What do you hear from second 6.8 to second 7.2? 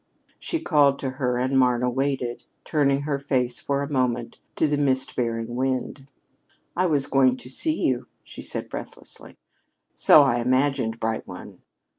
was